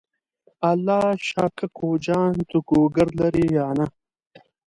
[0.69, 3.85] الله شا کوکو جان ته ګوګرد لرې یا نه؟